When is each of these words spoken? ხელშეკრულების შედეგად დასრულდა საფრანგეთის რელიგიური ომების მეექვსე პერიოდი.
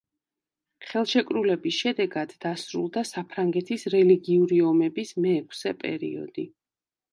ხელშეკრულების 0.91 1.77
შედეგად 1.81 2.33
დასრულდა 2.47 3.05
საფრანგეთის 3.11 3.87
რელიგიური 3.97 4.61
ომების 4.73 5.15
მეექვსე 5.29 5.77
პერიოდი. 5.87 6.51